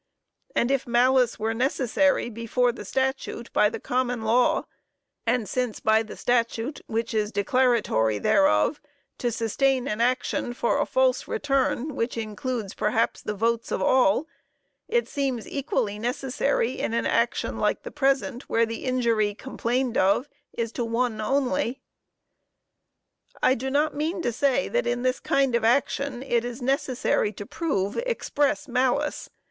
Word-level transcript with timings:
And 0.55 0.71
if 0.71 0.87
malice 0.87 1.37
were 1.37 1.53
necessary 1.53 2.27
before 2.31 2.71
the 2.71 2.85
statute 2.85 3.53
by 3.53 3.69
the 3.69 3.79
common 3.79 4.23
law, 4.23 4.65
and 5.27 5.47
since 5.47 5.79
by 5.79 6.01
the 6.01 6.17
statute 6.17 6.81
which 6.87 7.13
is 7.13 7.31
declaratory 7.31 8.17
thereof, 8.17 8.81
to 9.19 9.31
sustain 9.31 9.87
an 9.87 10.01
action 10.01 10.53
for 10.55 10.79
a 10.79 10.87
false 10.87 11.27
return 11.27 11.95
which 11.95 12.17
includes 12.17 12.73
perhaps 12.73 13.21
the 13.21 13.35
votes 13.35 13.71
of 13.71 13.79
all, 13.79 14.25
it 14.87 15.07
seems 15.07 15.47
equally 15.47 15.99
necessary 15.99 16.79
in 16.79 16.95
an 16.95 17.05
action 17.05 17.59
like 17.59 17.83
the 17.83 17.91
present 17.91 18.49
where 18.49 18.65
the 18.65 18.85
injury 18.85 19.35
complained 19.35 19.99
of 19.99 20.27
is 20.51 20.71
to 20.71 20.83
one 20.83 21.21
only. 21.21 21.79
"I 23.43 23.53
do 23.53 23.69
not 23.69 23.93
mean 23.93 24.23
to 24.23 24.31
say, 24.33 24.67
that 24.67 24.87
in 24.87 25.03
this 25.03 25.19
kind 25.19 25.53
of 25.53 25.63
action, 25.63 26.23
it 26.23 26.43
is 26.43 26.59
necessary 26.59 27.31
to 27.33 27.45
prove 27.45 27.97
express 27.97 28.67
malice. 28.67 29.29